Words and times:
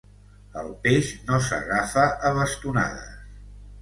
El 0.61 0.69
peix 0.87 1.11
no 1.29 1.39
s'agafa 1.49 2.07
a 2.31 2.33
bastonades. 2.39 3.25